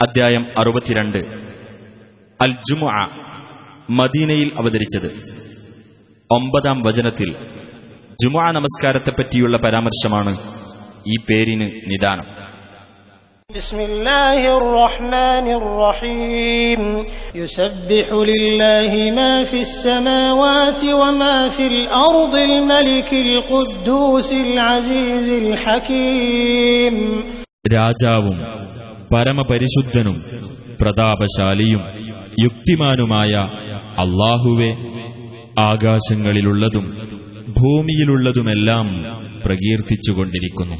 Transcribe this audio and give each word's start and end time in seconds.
അദ്ധ്യായം 0.00 0.44
അറുപത്തിരണ്ട് 0.60 1.20
അൽ 2.40 2.52
ജുമ 2.68 2.82
മദീനയിൽ 3.98 4.48
അവതരിച്ചത് 4.60 5.08
ഒമ്പതാം 6.30 6.78
വചനത്തിൽ 6.86 7.30
ജുമാ 8.22 8.44
നമസ്കാരത്തെപ്പറ്റിയുള്ള 8.56 9.56
പരാമർശമാണ് 9.66 10.34
ഈ 11.06 11.16
പേരിന് 11.28 11.68
നിദാനം 11.92 12.28
بسم 13.50 13.80
الله 13.82 14.40
الرحمن 14.58 15.46
الرحيم 15.60 16.82
يسبح 17.34 18.06
لله 18.30 18.92
ما 19.12 19.34
في 19.44 19.58
السماوات 19.60 20.82
وما 20.94 21.36
في 21.48 21.64
الأرض 21.68 22.34
الملك 22.50 23.10
القدوس 23.26 24.30
العزيز 24.46 25.26
الحكيم 25.40 26.94
രാജാവും 27.72 28.36
പരമപരിശുദ്ധനും 29.12 30.16
പ്രതാപശാലിയും 30.80 31.82
യുക്തിമാനുമായ 32.38 33.32
അള്ളാഹുവെ 34.04 34.70
ആകാശങ്ങളിലുള്ളതും 35.70 36.86
ഭൂമിയിലുള്ളതുമെല്ലാം 37.60 38.86
പ്രകീർത്തിച്ചുകൊണ്ടിരിക്കുന്നു 39.46 40.76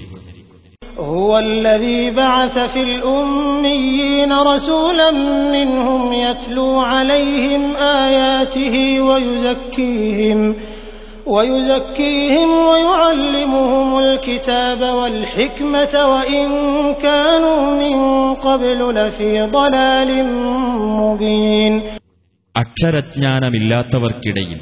هو 1.09 1.39
الذي 1.41 2.11
بعث 2.13 2.57
في 2.69 2.81
الأميين 2.83 4.33
رسولا 4.45 5.11
منهم 5.53 6.03
يتلو 6.19 6.81
عليهم 6.83 7.63
آياته 8.05 8.75
ويزكيهم 9.01 10.41
ويزكيهم 11.29 12.51
ويعلمهم 12.69 13.99
الكتاب 14.01 14.81
والحكمة 14.91 16.07
وإن 16.07 16.49
كانوا 16.99 17.75
من 17.75 17.97
قبل 18.37 18.93
لفي 18.93 19.51
ضلال 19.51 20.11
مبين 21.01 21.83
അക്ഷരജ്ഞാനമില്ലാത്തവർക്കിടയിൽ 22.55 24.61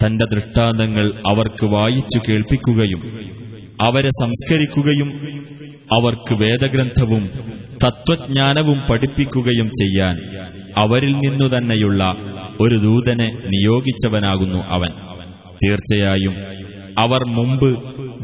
തന്റെ 0.00 0.24
ദൃഷ്ടാന്തങ്ങൾ 0.30 1.06
അവർക്ക് 1.30 1.66
വായിച്ചു 1.72 2.18
കേൾപ്പിക്കുകയും 2.26 3.00
അവരെ 3.80 4.10
സംസ്കരിക്കുകയും 4.20 5.10
അവർക്ക് 5.90 6.34
വേദഗ്രന്ഥവും 6.42 7.24
തത്വജ്ഞാനവും 7.84 8.78
പഠിപ്പിക്കുകയും 8.88 9.68
ചെയ്യാൻ 9.80 10.16
അവരിൽ 10.76 11.12
നിന്നു 11.24 11.48
തന്നെയുള്ള 11.54 12.02
ഒരു 12.60 12.76
ദൂതനെ 12.86 13.28
നിയോഗിച്ചവനാകുന്നു 13.54 14.60
അവൻ 14.76 14.92
തീർച്ചയായും 15.60 16.34
അവർ 16.98 17.22
മുമ്പ് 17.38 17.70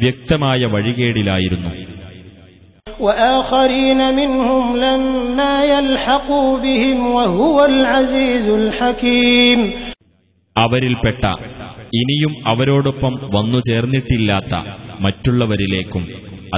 വ്യക്തമായ 0.03 0.61
വഴികേടിലായിരുന്നു 0.75 1.73
وآخرين 3.01 4.01
منهم 4.12 4.65
لما 4.79 5.55
يلحقوا 5.67 6.51
بهم 6.59 6.98
وهو 7.09 7.56
العزيز 7.65 8.47
الحكيم 8.61 9.59
അവരിൽപ്പെട്ട 10.56 11.23
ഇനിയും 11.92 12.33
അവരോടൊപ്പം 12.51 13.12
വന്നു 13.34 13.59
ചേർന്നിട്ടില്ലാത്ത 13.69 14.55
മറ്റുള്ളവരിലേക്കും 15.05 16.03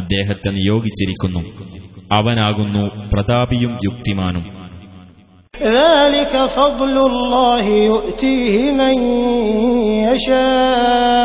അദ്ദേഹത്തെ 0.00 0.50
നിയോഗിച്ചിരിക്കുന്നു 0.58 1.42
അവനാകുന്നു 2.10 2.84
പ്രതാപിയും 3.12 3.72
യുക്തിമാനും 3.86 4.44
ذلك 5.80 6.34
فضل 6.50 6.96
الله 7.06 7.64
يؤتيه 7.86 8.54
من 8.72 8.96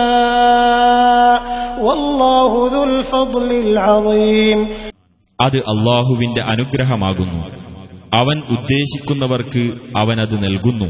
يشاء 0.06 1.38
والله 1.80 2.52
ذو 2.70 2.84
الفضل 2.86 3.50
العظيم 3.66 4.60
അത് 5.40 5.58
അള്ളാഹുവിന്റെ 5.74 6.42
അനുഗ്രഹമാകുന്നു 6.54 7.42
അവൻ 8.14 8.38
ഉദ്ദേശിക്കുന്നവർക്ക് 8.56 9.64
അവനത് 10.02 10.36
നൽകുന്നു 10.44 10.88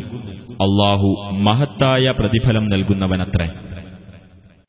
അള്ളാഹു 0.66 1.10
മഹത്തായ 1.48 2.06
പ്രതിഫലം 2.20 2.66
നൽകുന്നവനത്രേ 2.74 3.48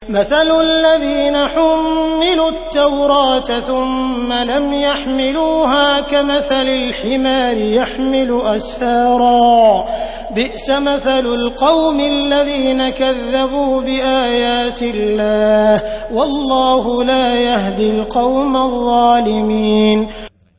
مثل 0.02 0.48
الذين 0.62 1.36
حملوا 1.46 2.50
التوراة 2.50 3.50
ثم 3.62 4.30
لم 4.44 4.72
يحملوها 4.82 6.00
كمثل 6.02 6.66
الحمار 6.80 7.56
يحمل 7.78 8.30
أسفارا 8.48 9.84
بئس 10.32 10.66
مثل 10.82 11.26
القوم 11.34 11.98
الذين 12.14 12.80
كذبوا 12.90 13.72
بآيات 13.82 14.80
الله 14.84 15.72
والله 16.12 16.84
لا 17.04 17.26
يهدي 17.44 17.88
القوم 17.90 18.52
الظالمين 18.68 19.98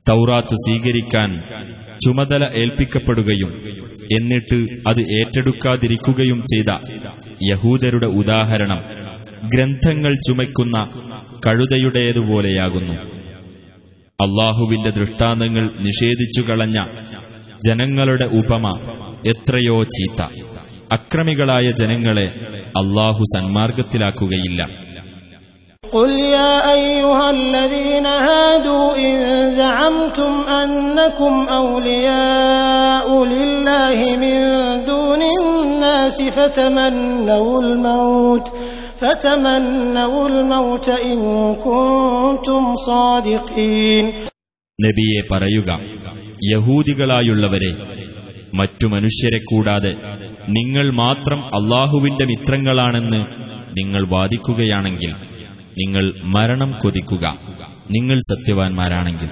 തൗറാത്ത് 0.05 0.55
സ്വീകരിക്കാൻ 0.63 1.29
ചുമതല 2.03 2.43
ഏൽപ്പിക്കപ്പെടുകയും 2.61 3.51
എന്നിട്ട് 4.09 4.57
അത് 4.89 5.01
ഏറ്റെടുക്കാതിരിക്കുകയും 5.17 6.39
ചെയ്ത 6.51 6.71
യഹൂദരുടെ 7.49 8.09
ഉദാഹരണം 8.21 8.81
ഗ്രന്ഥങ്ങൾ 9.53 10.13
ചുമയ്ക്കുന്ന 10.27 10.77
കഴുതയുടേതുപോലെയാകുന്നു 11.45 12.95
അള്ളാഹുവിന്റെ 14.19 14.91
ദൃഷ്ടാന്തങ്ങൾ 14.91 15.65
നിഷേധിച്ചു 15.87 16.41
കളഞ്ഞ 16.41 16.77
ജനങ്ങളുടെ 17.67 18.27
ഉപമ 18.39 18.65
എത്രയോ 19.31 19.77
ചീത്ത 19.95 20.19
അക്രമികളായ 20.91 21.67
ജനങ്ങളെ 21.79 22.27
അള്ളാഹു 22.81 23.23
സന്മാർഗത്തിലാക്കുകയില്ല 23.35 24.61
قل 25.83 26.11
يا 26.31 26.55
أيها 26.73 27.25
الذين 27.31 28.05
هادوا 28.27 28.87
إن 28.99 29.15
زعمتم 29.51 30.33
أنكم 30.55 31.33
أولياء 31.57 33.07
لله 33.25 33.97
من 34.17 34.39
دون 34.85 35.21
الناس 35.33 36.17
فتمنوا 36.37 37.61
الموت 37.61 38.45
فتمنوا 39.01 40.23
الموت 40.29 40.87
إن 41.03 41.17
كنتم 41.65 42.63
صادقين 42.87 44.05
നബിയെ 44.79 45.19
പറയുക 45.29 45.69
യഹൂദികളായുള്ളവരെ 46.45 47.71
മറ്റു 48.54 48.86
മനുഷ്യരെ 48.86 49.38
കൂടാതെ 49.38 49.96
നിങ്ങൾ 50.48 50.90
മാത്രം 50.90 51.44
അള്ളാഹുവിന്റെ 51.44 52.24
മിത്രങ്ങളാണെന്ന് 52.24 53.24
നിങ്ങൾ 53.78 54.06
വാദിക്കുകയാണെങ്കിൽ 54.08 55.12
നിങ്ങൾ 55.78 56.14
മരണം 56.24 56.78
കൊതിക്കുക. 56.82 57.38
നിങ്ങൾ 57.90 58.16
സത്യവാൻമാരാണെങ്കിൽ. 58.16 59.28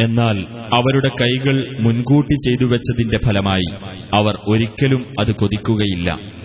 എന്നാൽ 0.00 0.46
അവരുടെ 0.74 1.08
കൈകൾ 1.08 1.76
മുൻകൂട്ടി 1.80 2.34
ചെയ്തു 2.34 2.64
വെച്ചതിന്റെ 2.64 3.18
ഫലമായി 3.26 3.98
അവർ 4.14 4.38
ഒരിക്കലും 4.48 5.06
അത് 5.20 5.34
കൊതിക്കുകയില്ല. 5.34 6.37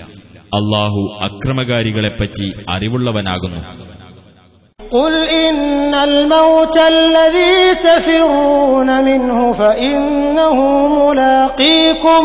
അള്ളാഹു 0.52 1.02
അക്രമകാരികളെപ്പറ്റി 1.28 2.48
അറിവുള്ളവനാകുന്നു 2.68 3.62
قل 4.92 5.14
إن 5.44 5.94
الموت 6.08 6.76
الذي 6.94 7.56
تفرون 7.86 8.88
منه 9.04 9.38
فإنه 9.52 10.58
ملاقيكم 10.98 12.24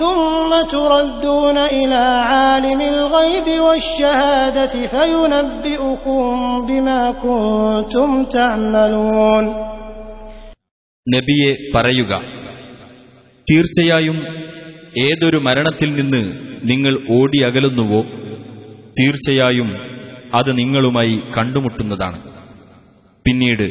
ثم 0.00 0.50
تردون 0.72 1.58
إلى 1.78 2.02
عالم 2.30 2.80
الغيب 2.94 3.48
والشهادة 3.60 4.74
فينبئكم 4.86 6.22
بما 6.68 7.02
كنتم 7.24 8.08
تعملون 8.26 9.44
നബിയെ 11.06 11.52
പറയുക 11.74 12.12
തീർച്ചയായും 13.46 14.18
ഏതൊരു 14.99 15.37
മരണത്തിൽ 15.37 15.93
നിന്ന് 15.93 16.33
നിങ്ങൾ 16.63 17.07
ഓടി 17.09 17.37
അകലുന്നുവോ 17.37 18.03
തീർച്ചയായും 18.99 19.69
അത് 20.35 20.57
നിങ്ങളുമായി 20.57 21.19
കണ്ടുമുട്ടുന്നതാണ്. 21.37 22.21
പിന്നീട് 23.27 23.63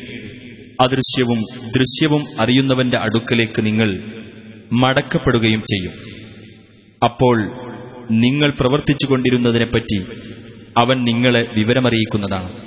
അദൃശ്യവും 0.81 1.39
ദൃശ്യവും 1.77 2.25
അറിയുന്നവന്റെ 2.41 2.99
അടുക്കലേക്ക് 2.99 3.67
നിങ്ങൾ 3.67 4.03
മടക്കപ്പെടുകയും 4.73 5.61
ചെയ്യും. 5.61 5.93
അപ്പോൾ 7.05 7.53
നിങ്ങൾ 8.11 8.55
പ്രവർത്തിച്ചുകൊണ്ടിരുന്നതിനെപ്പറ്റി 8.61 10.03
അവൻ 10.79 11.05
നിങ്ങളെ 11.05 11.47
വിവരമറിയിക്കുന്നതാണ്. 11.57 12.64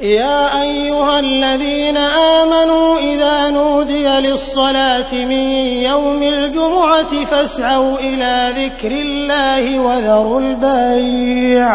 يا 0.00 0.62
أيها 0.62 1.20
الذين 1.20 1.96
آمنوا 2.36 2.98
إذا 3.00 3.50
نودي 3.50 4.06
للصلاة 4.20 5.12
من 5.24 5.44
يوم 5.82 6.22
الجمعة 6.24 7.24
فاسعوا 7.24 7.98
إلى 8.00 8.32
ذكر 8.56 8.92
الله 8.92 9.64
وذروا 9.80 10.40
البيع 10.40 11.68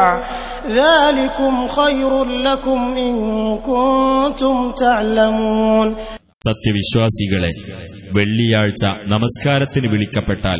ذلكم 0.69 1.67
خير 1.69 2.11
لكم 2.25 2.79
إن 2.97 3.13
كنتم 3.59 4.55
تعلمون 4.79 5.87
സത്യവിശ്വാസികളെ 6.47 7.49
വെള്ളിയാഴ്ച 8.17 8.83
നമസ്കാരത്തിന് 9.13 9.87
വിളിക്കപ്പെട്ടാൽ 9.93 10.59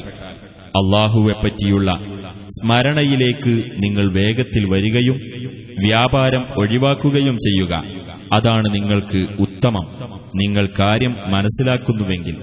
അള്ളാഹുവെപ്പറ്റിയുള്ള 0.80 1.90
സ്മരണയിലേക്ക് 2.58 3.54
നിങ്ങൾ 3.84 4.06
വേഗത്തിൽ 4.18 4.64
വരികയും 4.74 5.18
വ്യാപാരം 5.84 6.44
ഒഴിവാക്കുകയും 6.58 7.38
ചെയ്യുക 7.46 7.74
അതാണ് 8.36 8.68
നിങ്ങൾക്ക് 8.74 9.22
ഉത്തമം 9.46 9.86
നിങ്ങൾ 10.36 10.66
കാര്യം 10.82 11.16
മനസ്സിലാക്കുന്നുവെങ്കിൽ 11.34 12.38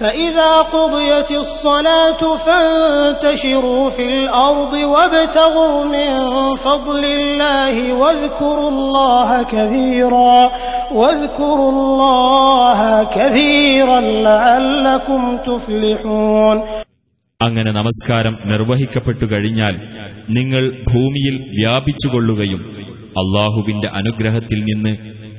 فإذا 0.00 0.52
قضيت 0.74 1.30
الصلاة 1.44 2.22
فانتشروا 2.36 3.90
في 3.90 4.02
الأرض 4.14 4.72
وابتغوا 4.72 5.84
من 5.86 6.08
فضل 6.56 7.04
الله 7.18 7.74
واذكروا 7.92 8.68
الله 8.68 9.42
كثيرا 9.44 10.50
واذكروا 10.92 11.70
الله 11.72 12.80
كثيرا 13.16 14.00
لعلكم 14.00 15.22
تفلحون 15.48 16.56
അങ്ങനെ 17.40 17.70
നമസ്കാരം 17.70 18.34
നിർവഹിക്കപ്പെട്ടു 18.44 19.26
കഴിഞ്ഞാൽ 19.32 19.74
നിങ്ങൾ 20.38 20.62
ഭൂമിയിൽ 20.88 21.34
വ്യാപിച്ചുകൊള്ളുകയും 21.58 22.62
അള്ളാഹുവിന്റെ 23.20 23.88
അനുഗ്രഹത്തിൽ 24.00 24.60
നിന്ന് 24.64 24.92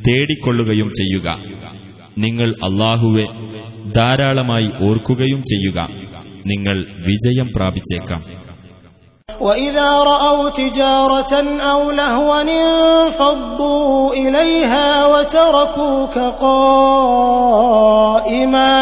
തേടിക്കൊള്ളുകയും 0.08 0.90
ചെയ്യുക 1.00 1.28
നിങ്ങൾ 2.18 2.50
അള്ളാഹുവെ 2.68 3.26
ധാരാളമായി 3.98 4.70
ഓർക്കുകയും 4.88 5.42
ചെയ്യുക 5.52 5.80
നിങ്ങൾ 6.46 6.78
വിജയം 7.08 7.50
പ്രാപിച്ചേക്കാം 7.58 8.22
وإذا 9.42 9.90
رأوا 10.06 10.50
تجارة 10.52 11.34
أو 11.72 11.82
لهوا 11.92 12.42
انفضوا 12.42 13.94
إليها 14.16 14.88
وتركوك 15.06 16.16
قائما 18.10 18.76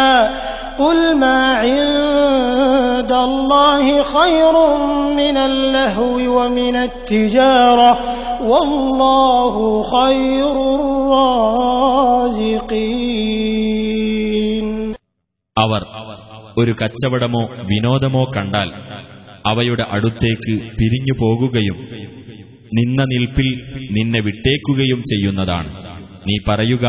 قل 0.78 1.00
ما 1.20 1.42
عند 3.02 3.12
الله 3.22 3.86
خير 4.06 4.56
من 5.16 5.38
اللهو 5.40 6.10
ومن 6.38 6.76
التجارة 6.84 7.92
والله 8.44 9.56
خير 9.96 10.54
الرازقين 13.68 14.68
അവർ 15.58 15.82
ഒരു 16.62 16.74
കച്ചവടമോ 16.82 17.42
വിനോദമോ 17.70 18.24
കണ്ടാൽ 18.36 18.70
അവയുടെ 19.52 19.86
അടുത്തേക്ക് 19.96 20.56
പിരിഞ്ഞു 20.80 21.14
പോകുകയും 21.22 21.78
നിന്ന 22.78 23.00
നിൽപ്പിൽ 23.12 23.50
നിന്നെ 23.98 24.20
വിട്ടേക്കുകയും 24.28 25.02
ചെയ്യുന്നതാണ് 25.12 25.70
നീ 26.28 26.36
പറയുക 26.48 26.86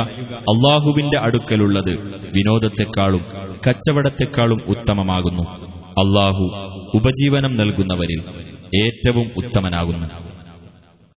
അള്ളാഹുവിന്റെ 0.53 1.19
അടുക്കലുള്ളത് 1.27 1.93
വിനോദത്തെക്കാളും 2.37 3.23
കച്ചവടത്തെക്കാളും 3.67 4.61
ഉത്തമമാകുന്നു 4.73 5.45
അള്ളാഹു 6.02 6.46
ഉപജീവനം 6.98 7.56
നൽകുന്നവരിൽ 7.56 8.22
ഏറ്റവും 8.84 9.28
ഉത്തമനാകുന്നു. 9.38 10.33